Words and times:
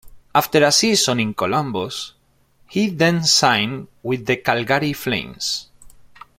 After 0.33 0.63
a 0.65 0.71
season 0.71 1.19
in 1.19 1.35
Columbus, 1.35 2.13
he 2.67 2.89
then 2.89 3.23
signed 3.23 3.87
with 4.01 4.25
the 4.25 4.37
Calgary 4.37 4.93
Flames. 4.93 5.69